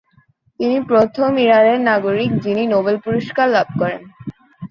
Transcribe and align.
তিনি 0.59 0.77
প্রথম 0.89 1.29
ইরানের 1.37 1.79
নাগরিক 1.89 2.31
যিনি 2.43 2.63
নোবেল 2.67 2.95
পুরস্কার 3.05 3.47
লাভ 3.49 3.67
করেন। 3.79 4.01